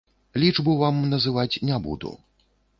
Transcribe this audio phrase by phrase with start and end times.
[0.43, 2.11] Лічбу вам называць не буду.